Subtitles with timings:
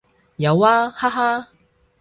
[0.37, 1.47] 有啊，哈哈